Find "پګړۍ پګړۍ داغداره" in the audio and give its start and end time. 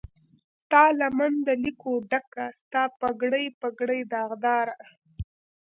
2.99-4.75